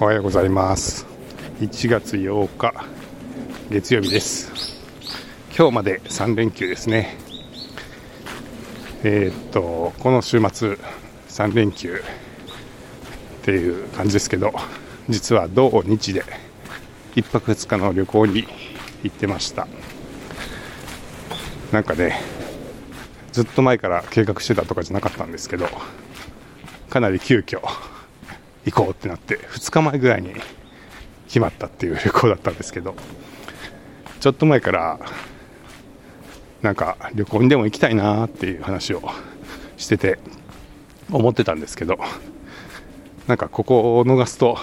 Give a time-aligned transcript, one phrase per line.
[0.00, 1.06] おはようございます。
[1.60, 2.84] 1月8日
[3.70, 4.50] 月曜日です。
[5.56, 7.16] 今日まで3連休ですね。
[9.04, 10.78] えー、っとこの週末
[11.28, 12.02] 3連休
[13.42, 14.52] っていう感じですけど
[15.08, 16.24] 実は土日で
[17.14, 18.48] 1泊2日の旅行に
[19.04, 19.68] 行ってました。
[21.70, 22.20] なんかね
[23.30, 25.68] ずっと前から計画してたとかじゃなかったんですけど
[26.90, 27.60] かなり急遽
[28.64, 30.34] 行こうってなって2日前ぐらいに
[31.26, 32.94] 決まったっていう 旅行だったんですけど
[34.20, 34.98] ちょっと前から
[36.62, 39.02] なんか旅行にでも行きたいなっていう話を
[39.76, 40.18] してて
[41.10, 41.98] 思ってたんですけど
[43.26, 44.58] なんかここを逃すと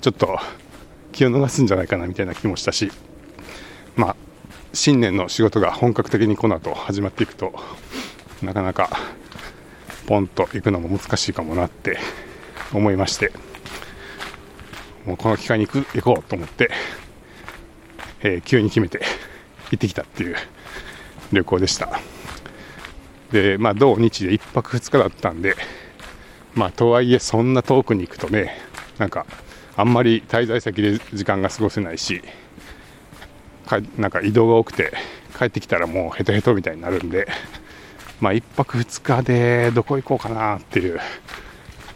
[0.00, 0.38] ちょっと
[1.12, 2.90] 気を逃すんじゃないかなみたいな気もしたし
[3.96, 4.16] まあ
[4.74, 7.54] 新年の仕事が本格的にこの後始まっていくと
[8.42, 8.90] なかなか
[10.06, 11.98] ポンと行くのも難しいかもなって
[12.72, 13.32] 思いまして
[15.06, 16.70] もうこの機会に行く行こうと思って、
[18.20, 19.00] えー、急に決めて
[19.70, 20.36] 行ってきたっていう
[21.32, 22.00] 旅行でした。
[23.32, 25.56] でまあ土日で1泊2日だったんで
[26.54, 28.58] まあとはいえそんな遠くに行くとね
[28.98, 29.26] なんか
[29.74, 32.22] あんまり滞在先で時間が過ごせないし
[33.66, 34.92] かなんか移動が多くて
[35.38, 37.26] 帰ってきたらもうヘトヘトみたいになるんで
[38.20, 41.00] まあ1泊2日でどこ行こうかなっていう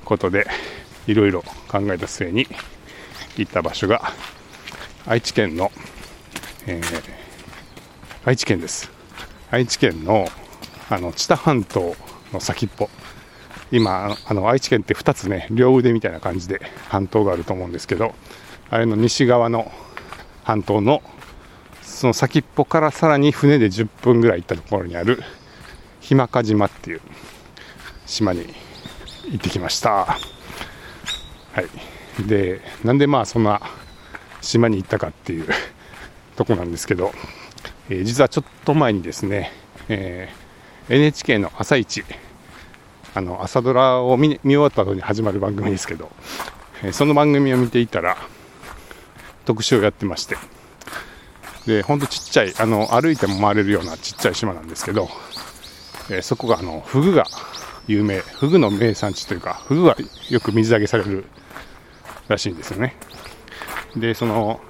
[0.06, 0.46] ことで
[1.06, 2.46] いろいろ考えた末に
[3.36, 4.12] 行った場所が
[5.06, 5.70] 愛知県の、
[6.66, 7.02] えー、
[8.24, 8.90] 愛知県です。
[9.50, 10.26] 愛知県の
[10.88, 11.94] あの知多半島
[12.32, 12.88] の先っぽ。
[13.72, 18.14] 今あの愛知県って2つね両腕みたいな感じで半島があると思うんですけど
[18.70, 19.72] あれの西側の
[20.44, 21.02] 半島の
[21.82, 25.20] その先っぽからさらに船で10分ぐらい行ったところにある
[26.00, 27.00] 日間賀島っていう
[28.06, 28.46] 島に
[29.30, 29.90] 行ってきました。
[29.90, 33.60] はい、でなんでまあそんな
[34.40, 35.48] 島に行ったかっていう
[36.36, 37.12] とこなんですけど、
[37.88, 39.52] えー、実はちょっと前にですね、
[39.88, 42.04] えー、NHK の朝一
[43.14, 46.10] あの朝ドラを見見終わった後に始まる番組ですけど、
[46.82, 48.16] えー、その番組を見ていたら
[49.46, 50.36] 特集をやってまして
[51.66, 55.08] でほんとちっちゃいあの歩いても回れるようなちっちゃい島なんですけど、
[56.10, 57.26] えそこがあのフグが
[57.86, 59.96] 有名、フグの名産地というか、フグが
[60.30, 61.24] よく水揚げされる
[62.28, 62.96] らしいんですよね。
[63.96, 64.60] で、その、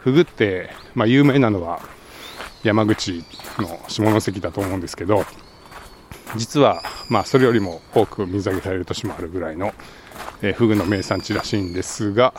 [0.00, 1.80] フグって、まあ有名なのは
[2.62, 3.24] 山口
[3.58, 5.24] の下関だと思うんですけど、
[6.36, 9.72] 実は、まあそれよりも多く水揚げされる年もあるぐらいの、
[10.42, 12.34] えー、フグの名産地らしいんですが、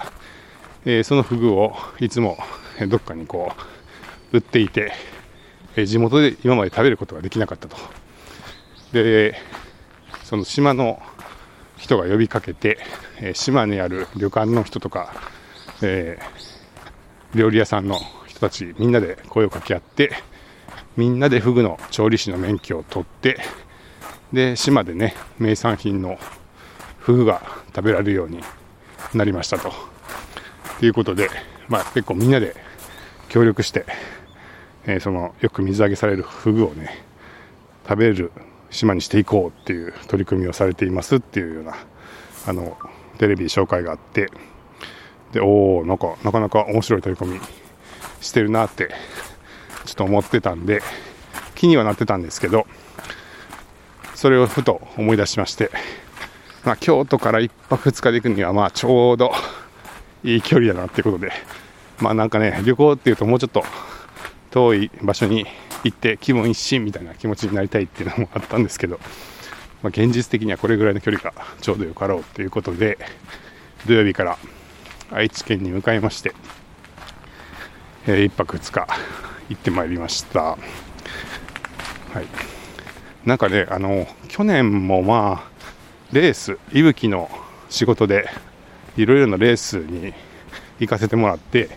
[0.86, 2.38] えー、そのフグをいつも
[2.90, 3.52] どっかにこ
[4.34, 4.92] う売っていて、
[5.76, 7.78] えー、地元で今まで食べることができなかったと。
[8.92, 9.36] で、
[10.28, 11.02] その島の
[11.78, 12.80] 人が呼びかけて、
[13.22, 15.14] えー、島にある旅館の人とか、
[15.82, 20.12] えー、料理屋さんの人たちみんなで声を掛け合って
[20.98, 23.40] みんなでフグの調理師の免許を取って
[24.34, 26.20] で島でね名産品の
[27.00, 28.42] フグが食べられるように
[29.14, 29.72] なりましたと。
[30.82, 31.30] ということで、
[31.70, 32.54] まあ、結構みんなで
[33.30, 33.86] 協力して、
[34.86, 37.06] えー、そのよく水揚げされるフグをね
[37.88, 38.34] 食べる
[38.70, 41.76] 島にしていこうっていう取り組みをされていますっていうような
[42.48, 42.78] あの
[43.18, 44.30] テレビ紹介があって
[45.32, 47.42] でおおなんかなかなか面白い取り組み
[48.22, 48.90] してるなって
[49.86, 50.82] ちょっと思ってたんで
[51.56, 52.66] 気にはなってたんですけど
[54.16, 55.70] それをふと思い出しまして、
[56.64, 59.32] まあ、京都から1泊2日で行くにはまあちょうど
[60.24, 61.32] いい距離だなってことで
[62.00, 63.64] まあなんかね旅行っていうともうちょっと
[64.58, 65.46] 遠い場所に
[65.84, 69.00] 行って気分一新みたいな気持ちになりたいっていうのもあったんですけど、
[69.84, 71.32] まあ、現実的にはこれぐらいの距離が
[71.62, 72.98] ちょうどよかろうということで
[73.86, 74.38] 土曜日から
[75.12, 76.34] 愛知県に向かいまして、
[78.08, 78.88] えー、1泊2日
[79.50, 80.42] 行ってまいりました。
[80.42, 80.58] は
[82.22, 82.26] い、
[83.28, 85.52] なんかねあの去年もまあ
[86.12, 87.30] レースいぶきの
[87.70, 88.28] 仕事で
[88.96, 90.14] いろいろなレースに
[90.80, 91.70] 行かせてもらって、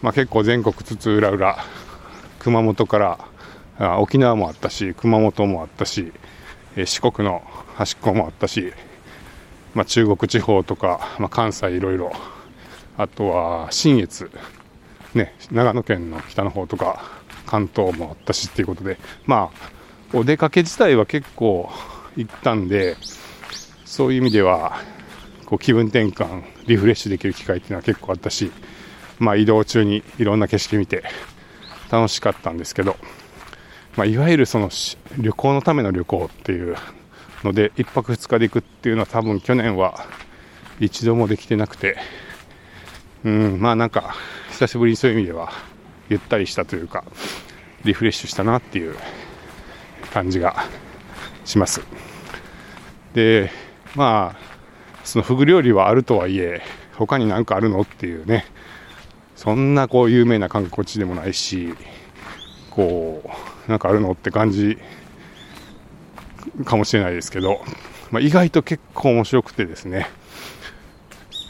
[0.00, 1.79] まあ、結構全国津々浦々
[2.40, 2.98] 熊本か
[3.78, 6.12] ら沖縄もあったし熊本もあったし
[6.76, 7.42] 四国の
[7.76, 8.72] 端っこもあったし、
[9.74, 12.12] まあ、中国地方とか、まあ、関西いろいろ
[12.96, 14.30] あとは信越、
[15.14, 17.02] ね、長野県の北の方とか
[17.46, 21.70] 関東もあったしっていうことでまあお出かけ自体は結構
[22.16, 22.96] 行ったんで
[23.84, 24.80] そういう意味では
[25.46, 28.50] こう気分転換リフレッシュできる機会っていうのは結構あったし、
[29.18, 31.04] まあ、移動中にいろんな景色見て
[31.90, 32.96] 楽しかったんですけど、
[33.96, 34.70] まあ、いわゆるその
[35.18, 36.76] 旅行のための旅行っていう
[37.42, 40.06] ので1泊2日で行くっていうのは多分去年は
[40.80, 41.96] 一度もできてなくて、
[43.22, 44.14] うん、まあなんか、
[44.50, 45.52] 久しぶりにそういう意味では、
[46.08, 47.04] ゆったりしたというか、
[47.84, 48.96] リフレッシュしたなっていう
[50.12, 50.64] 感じが
[51.44, 51.82] します。
[53.12, 53.50] で、
[53.94, 54.38] まあ、
[55.04, 56.62] そのフグ料理はあるとはいえ、
[56.94, 58.46] 他に何かあるのっていうね、
[59.40, 61.74] そんなこう有名な観光地でもないし、
[62.68, 64.76] こう、なんかあるのって感じ
[66.66, 67.62] かもしれないですけど、
[68.10, 70.10] まあ、意外と結構面白くてですね、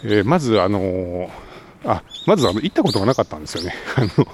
[0.05, 1.31] えー、まずあのー、
[1.85, 3.75] あ、まずあの、行ったことがなかったんですよね。
[3.99, 4.25] あの、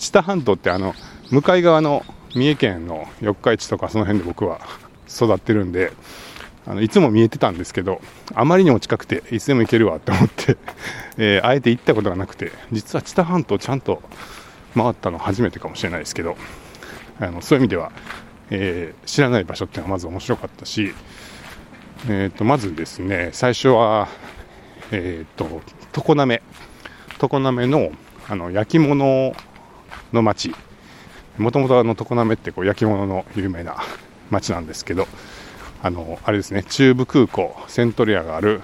[0.00, 0.92] 知多半島ってあの、
[1.30, 2.04] 向かい側の
[2.34, 4.60] 三重県の四日市とかその辺で僕は
[5.08, 5.92] 育ってるんで、
[6.66, 8.00] あのいつも見えてたんですけど、
[8.34, 10.56] あまりにも近くて、いつでも行けるわって思って
[11.16, 14.02] えー、あえて行ったことがなくて、実は知多半島ちゃんと
[14.74, 16.36] 回ったの初めてかもしれないですけど、
[17.20, 17.92] あのそういう意味では、
[18.50, 20.92] えー、知らない場所っていうのはまず面白かったし、
[22.08, 24.08] えーと、まずですね、最初は、
[24.90, 26.42] えーと、常滑、
[27.18, 27.92] 常滑の
[28.28, 29.34] あの焼き物
[30.12, 30.52] の町、
[31.38, 33.76] もともと常滑ってこう焼き物の有名な
[34.30, 35.06] 町なんですけど、
[35.82, 38.62] あの、あれですね、中部空港、セントリアがある、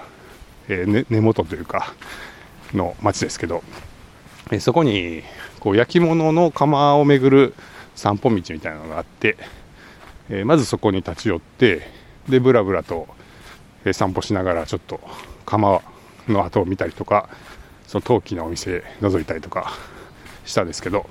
[0.69, 1.95] えーね、根元というか、
[2.75, 3.63] の町ですけど、
[4.51, 5.23] えー、そこに、
[5.61, 7.55] こう、焼き物の窯を巡る
[7.95, 9.37] 散歩道みたいなのがあって、
[10.29, 11.87] えー、まずそこに立ち寄って、
[12.29, 13.09] で、ぶらぶらと、
[13.85, 15.01] え散歩しながら、ちょっと、
[15.45, 15.83] 窯
[16.29, 17.29] の跡を見たりとか、
[17.87, 19.73] その陶器のお店覗いたりとか
[20.45, 21.07] したんですけど、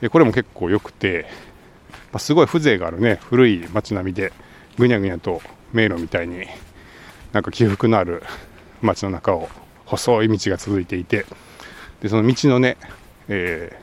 [0.00, 1.26] えこれも結構良くて、
[2.12, 4.32] まあ、すごい風情があるね、古い街並みで、
[4.78, 5.40] ぐにゃぐにゃと
[5.72, 6.46] 迷路みたいに
[7.32, 8.22] なんか起伏のある
[8.82, 9.48] 街の中を
[9.84, 11.26] 細い道が続いていて
[12.00, 12.76] でその道のね、
[13.28, 13.78] え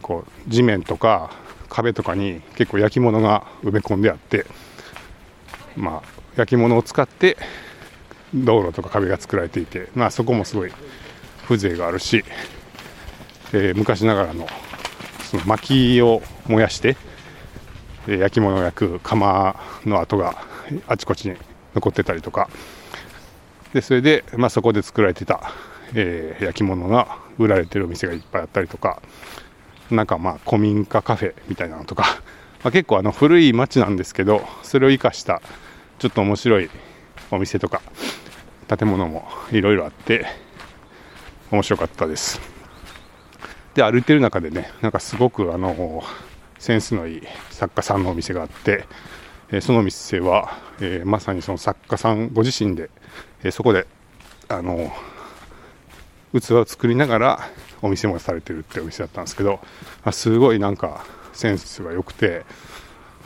[0.00, 1.30] ー、こう地面とか
[1.68, 4.46] 壁とかに結構焼き物が埋め込んであって
[5.76, 7.36] まあ焼き物を使って
[8.34, 10.72] 道路とか壁が作られていて、まあ、そこもすごい
[11.44, 12.24] 風情があるし、
[13.52, 14.46] えー、昔ながらの
[15.30, 16.96] その薪を燃やして
[18.06, 20.36] 焼き物を焼く窯の跡が
[20.86, 21.36] あちこちに
[21.74, 22.48] 残ってたりとか。
[23.72, 25.52] でそれで、まあ、そこで作られてた、
[25.94, 29.02] えー、焼き物が売られてるお店がいっぱいあったりとか。
[29.90, 32.20] なんかまあ古民家カフェみたいなのとか、
[32.64, 35.40] まあ、結構あの古い街なんですけどそれを生かした
[35.98, 36.70] ちょっと面白い
[37.30, 37.80] お店とか
[38.76, 40.26] 建物もいろいろあって
[41.50, 42.40] 面白かったです。
[43.74, 46.02] で歩いてる中でねなんかすごくあの
[46.58, 48.86] センスのいい作家さんのお店があって、
[49.50, 52.90] えその店は、えまさにその作家さんご自身で、
[53.42, 53.86] えそこで
[54.48, 54.92] あの
[56.32, 57.40] 器を作りながら
[57.82, 59.60] お店もされてるってお店だったんですけど
[60.04, 62.44] あすごいなんかセンスが良くて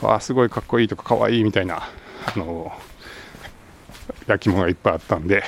[0.01, 1.83] わあすごいかっこいいとかかわいいみたいな
[2.35, 2.71] あの
[4.27, 5.43] 焼き物がいっぱいあったんで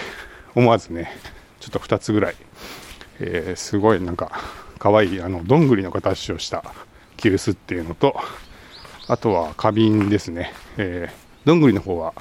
[0.55, 1.11] 思わずね
[1.59, 2.35] ちょっと2つぐらい、
[3.19, 4.31] えー、すごいなんか
[4.79, 6.63] かわいいあのどんぐりの形をした
[7.17, 8.15] 急須っていうのと、
[9.07, 10.53] あとは花瓶ですね。
[10.77, 12.13] えー、どんぐりの方は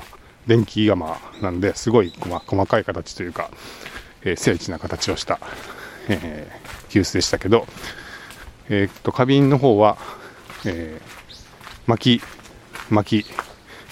[0.47, 3.51] 電気釜なんで、すごい細かい形というか、
[4.23, 5.39] えー、精緻な形をした、
[6.09, 7.67] えー、急須でしたけど、
[8.69, 9.99] え、っと、花瓶の方は、
[10.65, 11.03] えー、
[11.87, 12.23] 巻き、
[12.91, 13.27] 巻き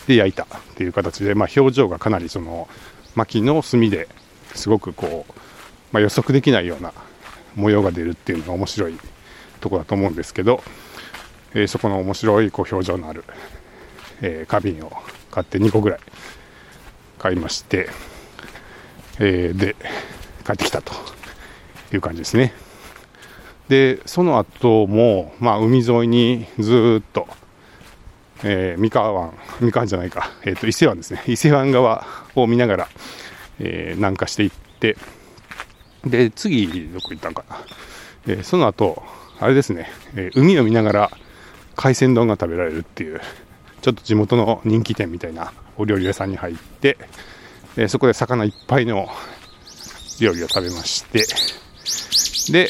[0.07, 2.69] で焼いたっていう形で、まあ、表情がかなりその、
[3.15, 4.09] 薪の炭で
[4.55, 5.33] すごくこう、
[5.93, 6.93] まあ、予測できないような
[7.57, 8.99] 模様が出るっていうのが面白い
[9.61, 10.63] とこだと思うんですけど、
[11.55, 13.25] えー、そこの面白いこう表情のある、
[14.21, 14.93] えー、花瓶を
[15.31, 16.01] 買って2個ぐらい
[17.19, 17.89] 買いまして、
[19.19, 19.77] えー、で
[20.47, 20.93] 帰ってきたと
[21.93, 22.53] いう感じですね。
[23.69, 27.29] でその後も、まあ、海沿いにずっと、
[28.43, 31.23] えー、三河湾三河湾じゃないか、えーと、伊勢湾ですね。
[31.27, 32.05] 伊勢湾側
[32.35, 32.89] を見ながら、
[33.61, 34.97] えー、南下していって
[36.05, 37.57] で次どこ行ったんかな、
[38.27, 39.03] えー、その後
[39.39, 41.11] あれですね、え海を見ながら
[41.77, 43.21] 海鮮丼が食べられるっていう、
[43.83, 46.99] ちょっと地元の人気店みたいなお料理屋さんに入って、
[47.77, 49.09] え、そこで魚いっぱいの
[50.21, 51.25] 料理を食べまして、
[52.53, 52.69] で、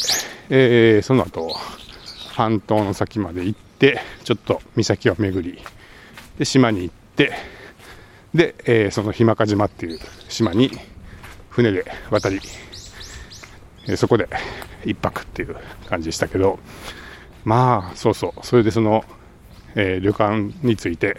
[0.50, 1.56] えー、その後、
[2.32, 5.62] 半島の先まで行って、ちょっと岬を巡り、
[6.38, 7.32] で、島に行って、
[8.34, 10.70] で、えー、その日間賀島っていう島に
[11.48, 12.40] 船で渡り、
[13.88, 14.28] えそこで
[14.84, 15.56] 一泊っていう
[15.88, 16.58] 感じでしたけど、
[17.44, 18.46] まあ、そうそう。
[18.46, 19.04] それでその、
[19.74, 21.16] えー、旅館について、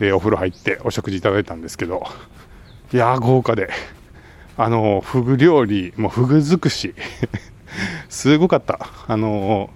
[0.00, 2.04] えー、お風呂入ってお食事いただいたんですけど、
[2.92, 3.70] いやー、豪華で、
[4.56, 6.94] あのー、フグ料理、もうフグ尽くし、
[8.08, 8.88] すごかった。
[9.06, 9.70] あの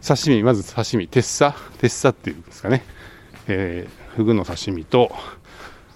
[0.00, 1.54] ー、刺身、まず刺身、鉄砂？
[1.78, 2.82] 鉄砂っていうんですかね。
[3.48, 5.14] えー、フグの刺身と、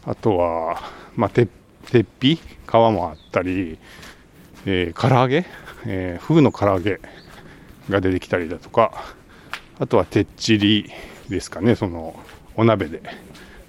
[0.07, 0.83] あとは、
[1.17, 1.49] まあ、鉄
[1.91, 2.37] 鉄皮？
[2.67, 3.79] 皮もあったり、
[4.67, 5.47] えー、唐揚げ、
[5.87, 7.01] えー、フグの唐揚げ
[7.91, 8.93] が出てきたりだとか
[9.79, 10.91] あとはてっちり
[11.29, 12.19] ですかねその
[12.57, 13.03] お鍋で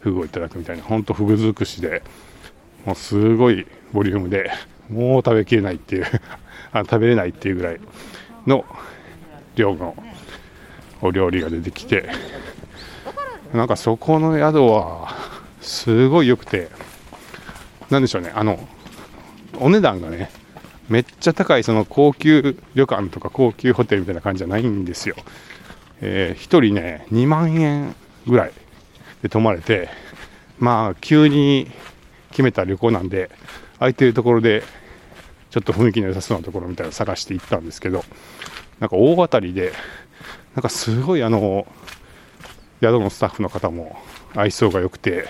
[0.02, 2.04] フグをいただくみたいなほんとフグ尽くしで
[2.86, 4.52] もうすごいボリュームで
[4.90, 6.06] もう食べきれないっていう
[6.72, 7.80] あ食べれないっていうぐらい
[8.46, 8.66] の
[9.56, 9.96] 量の
[11.02, 12.10] お料理が出てきて
[13.54, 15.16] なんかそこの宿は
[15.62, 16.70] すごい良くて
[17.90, 18.60] なんでしょうねあの
[19.60, 20.30] お値段がね
[20.90, 25.16] めっちゃ高いその高級旅館とか高級ホテルみたいな感じじゃないんですよ、
[26.02, 27.96] えー、1人ね2万円
[28.28, 28.52] ぐらい
[29.22, 29.90] で泊まれて
[30.60, 31.72] まあ急に
[32.32, 33.30] 決めた旅行なんで
[33.80, 34.64] 空いてるところで
[35.50, 38.04] ちょっと雰囲気の良さそうなところみたいなの探して行ったんですけど
[38.80, 39.72] なんか大当たりで
[40.54, 41.66] なんかすごいあの
[42.82, 43.98] 宿のスタッフの方も
[44.36, 45.28] 愛想が良くて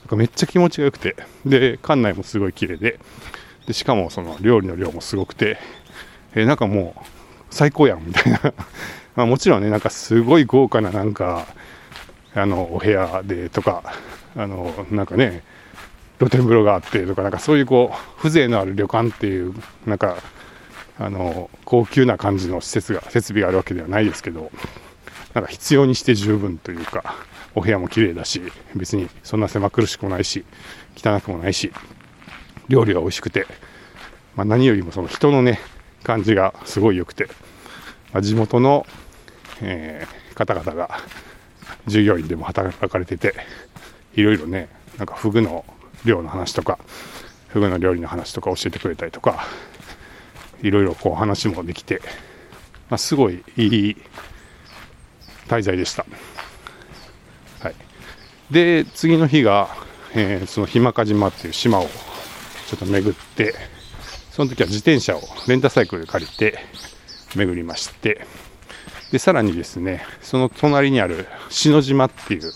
[0.00, 2.98] なんかめっちゃ気持ちが良くてで館内もすごい綺麗で
[3.68, 5.58] でしかもその料理の量もすごくて、
[6.34, 7.00] えー、なんかもう
[7.50, 8.40] 最高やんみたいな。
[9.14, 11.46] まあもちろんねなんかすごい豪華ななんか
[12.34, 13.82] あのお部屋でとか
[14.34, 15.42] あのなんかね
[16.18, 19.52] 露天風呂があってとかなんかそういうこう風情のある旅館っていう
[19.86, 20.16] なんか
[20.98, 24.50] あの高級な感じの施設が設備があるわけではないですけど
[25.34, 27.16] なんか必要にして十分というか
[27.54, 28.40] お部屋も綺麗だし
[28.74, 30.44] 別にそんな狭苦しくもないし
[30.96, 31.70] 汚くもないし
[32.68, 33.46] 料理が美味しくて、
[34.36, 35.60] まあ、何よりもその人のね
[36.02, 37.26] 感じがすごい良くて、
[38.12, 38.86] まあ、地元の、
[39.60, 41.00] えー、方々が
[41.86, 43.34] 従業員でも働かれてて
[44.14, 45.64] いろいろねなんかフグの
[46.04, 46.78] 漁の話とか
[47.48, 49.44] フグの料理の話とか教えてくれたりとか
[50.62, 52.00] いろいろこう話もできて、
[52.90, 53.96] まあ、すごいいい
[55.46, 56.04] 滞在でした。
[57.60, 57.74] はい、
[58.50, 59.68] で次の日が、
[60.14, 61.88] えー、その日間賀島っていう島を
[62.68, 63.54] ちょっと巡って
[64.30, 66.58] その時は自転車をレンタサイクルで借りて
[67.34, 68.26] 巡りまして
[69.10, 72.52] でさらにですねその隣にある篠島っていう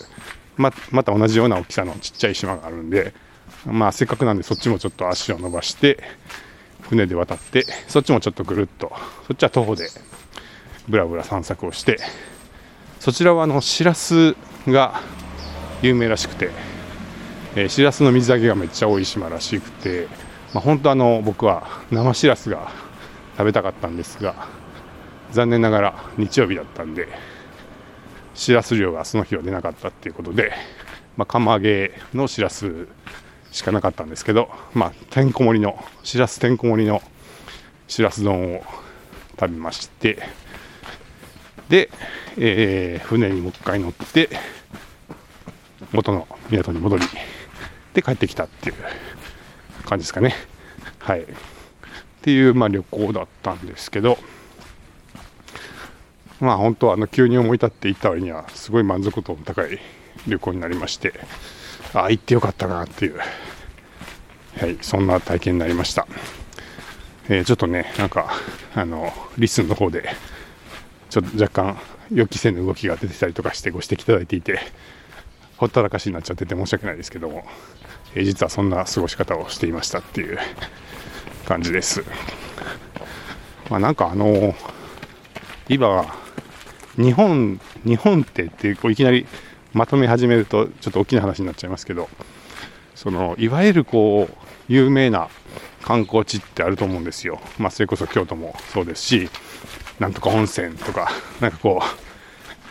[0.55, 3.13] ままた同じような大きさのちっちゃい島があるんで
[3.65, 5.97] まあせっかくなんでそっちもちょっと足を伸ばして
[6.81, 8.91] 船で渡ってそっちもちょっとぐるっと
[9.27, 9.87] そっちは徒歩で
[10.87, 11.97] ぶらぶら散策をして
[12.99, 14.35] そちらはあのしらす
[14.67, 15.01] が
[15.81, 16.49] 有名らしくて、
[17.55, 20.07] えー、しらすの水揚げがめっちゃ多い島らしくて、
[20.53, 22.71] まあ、本当あの僕は生しらすが
[23.37, 24.47] 食べたかったんですが
[25.31, 27.07] 残念ながら日曜日だったんで
[28.35, 30.51] しらす漁がその日は出なかったっていうことで、
[31.17, 32.87] まあ、釜揚げのしらす
[33.51, 37.03] しかなかったんですけど、まあ、てんこ盛りの、しらすてんこ盛りの
[37.87, 38.63] しらす丼を
[39.39, 40.17] 食べまして、
[41.69, 41.91] で、
[42.37, 44.29] えー、船にもう一回乗って、
[45.91, 47.03] 元の港に戻り、
[47.93, 48.75] で、帰ってきたっていう
[49.85, 50.35] 感じですかね。
[50.99, 51.21] はい。
[51.21, 51.25] っ
[52.21, 54.17] ていう、まあ、旅行だったんですけど、
[56.39, 59.79] まあ、本当はあの急に思い立って行った割には、すごい満足度の高い
[60.27, 61.13] 旅行になりまして、
[61.93, 66.07] あ行ってよかったなっていう、はい、そんな体験になりました。
[67.29, 68.33] えー、ちょっとね、なんか、
[68.75, 70.09] あの、リスンの方で、
[71.09, 71.77] ちょっと若干
[72.11, 74.59] 予期せぬ動きが出てたりとかしてご指摘いただいていて、
[75.57, 77.45] ほったらかしになっちゃってて申し訳ないですけども、
[78.15, 80.37] えー、実はそんな過ごし方をしていましたっていう
[81.45, 82.03] 感じです。
[83.69, 84.55] まあ、なんかあの
[85.69, 86.05] 今、
[86.97, 89.25] 日本、日本ってってこういきなり
[89.73, 92.07] まとめ始めるとちょっと大きな話になっちゃいますけど
[92.95, 94.35] そのいわゆるこう
[94.67, 95.29] 有名な
[95.81, 99.29] 観光地ってあると思うんですよ、まあ、それこそ京都もそうですし
[99.99, 101.09] なんとか温泉とか
[101.41, 102.12] なんかこう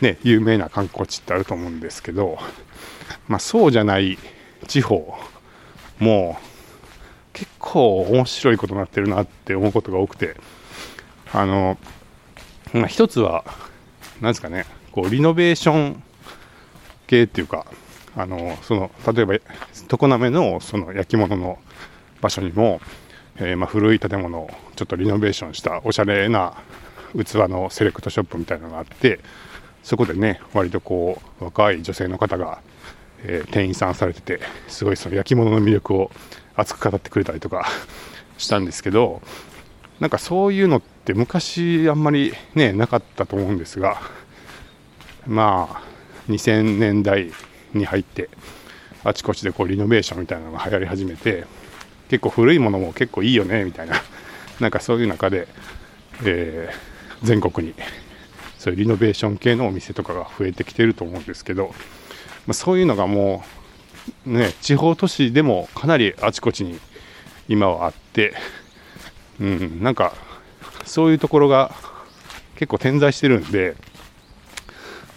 [0.02, 2.38] ね 有名な観光地ってあると思うんですけど、
[3.28, 4.18] まあ、そうじゃない
[4.68, 5.16] 地方
[5.98, 6.38] も
[7.32, 10.36] 結構面白いことになってるなって思うことが多くて
[11.32, 11.78] あの、
[12.74, 13.44] まあ、一つは
[14.20, 16.02] 何ですかねこうリノベーション
[17.06, 17.66] 系っていうか
[18.14, 19.34] あのその例えば
[19.88, 21.58] 常滑のその焼き物の
[22.20, 22.80] 場所にも、
[23.36, 26.54] えー、まあ、古い建物をちょっとリノベーションしたおしゃれな
[27.14, 29.20] 器のセレクトショップみたいなのがあって
[29.82, 32.60] そこでね割とこう若い女性の方が、
[33.24, 36.10] えー、店員さんされててすごいその焼き物の魅力を
[36.54, 37.66] 熱く語ってくれたりとか
[38.38, 39.22] したんですけど
[40.00, 44.00] なんかそういうのって昔あんまりねなかったと思うんですが
[45.26, 45.82] まあ
[46.28, 47.30] 2000年代
[47.74, 48.28] に入って
[49.04, 51.44] あちこちでこうリノベーションみたいなのが流行り始めて
[52.08, 53.96] 結構古いものも結構いいよねみたいな
[54.60, 55.48] なんかそういう中で、
[56.24, 57.74] えー、全国に
[58.62, 61.74] そういうリノベーション系のお店とかが増えてきてると思うんですけど、
[62.46, 63.42] まあ、そういうのがも
[64.24, 66.78] うね地方都市でもかなりあちこちに
[67.48, 68.34] 今はあって、
[69.40, 70.14] うん、なんか
[70.84, 71.72] そういうところが
[72.54, 73.74] 結構点在してるんで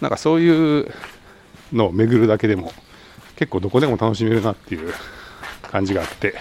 [0.00, 0.92] なんかそういう
[1.72, 2.72] のを巡るだけでも
[3.36, 4.92] 結構どこでも楽しめるなっていう
[5.62, 6.34] 感じがあって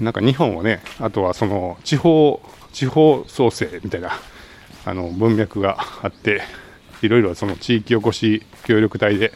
[0.00, 2.40] なんか日本はねあとはその地方
[2.72, 4.12] 地方創生みたいな
[4.84, 6.42] あの文脈があって
[7.02, 9.32] いろいろその地域おこし協力隊で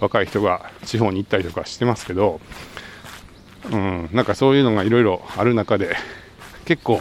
[0.00, 2.40] 若い人が地方に行ったりとかしてますけど、
[3.70, 5.96] うん、なんかそういうのがいろいろある中で
[6.64, 7.00] 結構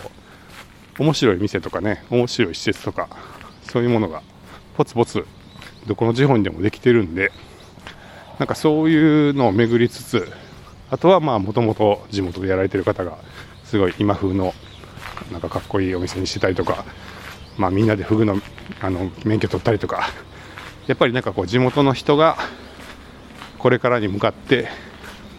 [0.99, 3.09] 面白い店とかね面白い施設とか
[3.63, 4.21] そういうものが
[4.77, 5.25] ポツポツ
[5.87, 7.31] どこの地方にでもできてるんで
[8.39, 10.31] なんかそういうのを巡りつつ
[10.89, 13.17] あとはまあもともと地元でやられてる方が
[13.63, 14.53] すごい今風の
[15.31, 16.85] なんかかっこいいお店にしてたりとか、
[17.57, 18.39] まあ、みんなでフグの
[18.81, 20.09] あの免許取ったりとか
[20.87, 22.37] やっぱりなんかこう地元の人が
[23.57, 24.67] これからに向かって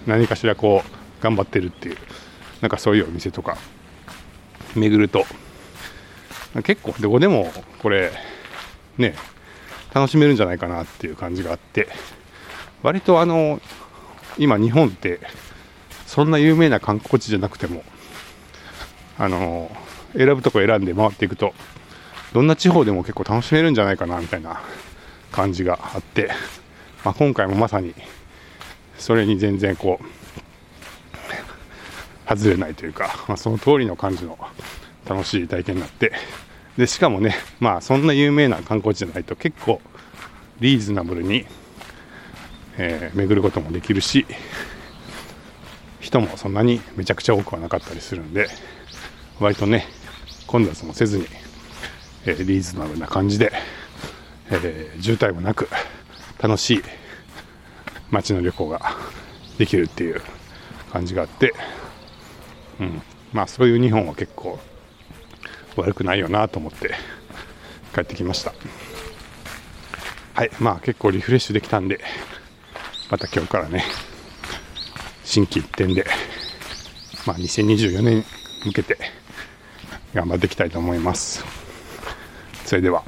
[0.06, 1.96] 何かしらこう頑張ってるっていう
[2.60, 3.58] なんかそういうお店とか
[4.74, 5.24] 巡ると
[6.62, 8.12] 結構どこでもこれ
[8.96, 9.14] ね
[9.92, 11.88] 楽しめるんじゃないかなっていう感じがあって
[12.82, 13.60] 割とあの
[14.38, 15.20] 今日本って
[16.06, 17.82] そんな有名な観光地じゃなくても
[19.18, 19.70] あの
[20.16, 21.54] 選ぶとこ選んで回っていくと
[22.32, 24.60] どんな地方でも結構楽しめるんじゃないかなみたいな
[25.32, 26.30] 感じがあって、
[27.04, 27.94] まあ、今回もまさに
[28.98, 30.06] それに全然こう
[32.28, 34.38] 外れないというか、まあ、その通りの感じの
[35.06, 36.12] 楽しい体験になって
[36.76, 39.80] でしかもねまあそんな有名な観光地じゃないと結構
[40.60, 41.46] リーズナブルに、
[42.78, 44.26] えー巡ることもできるし
[46.00, 48.48] 人もそんなにめちゃくちゃ多くはなかったりするんで
[49.40, 49.86] 割とね
[50.46, 51.26] 混雑もせずに、
[52.26, 53.52] えーリーズナブルな感じで、
[54.50, 55.68] えー渋滞もなく
[56.38, 56.82] 楽しい
[58.10, 58.80] 街の旅行が
[59.58, 60.20] できるっていう
[60.92, 61.54] 感じがあって、
[62.80, 63.02] うん、
[63.32, 64.58] まあそういう日本は結構
[65.76, 66.94] 悪くないよなと思って
[67.94, 68.52] 帰ってきました。
[70.34, 70.50] はい。
[70.60, 72.00] まあ結構リフレッシュできたんで
[73.10, 73.84] また今日からね
[75.24, 76.04] 心機一転で
[77.26, 78.24] まあ2024年に
[78.64, 78.98] 向けて
[80.14, 81.55] 頑張っていきたいと思います。
[82.66, 83.02] それでは。